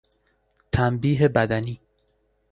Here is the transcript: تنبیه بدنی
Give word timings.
تنبیه 0.71 1.27
بدنی 1.27 1.81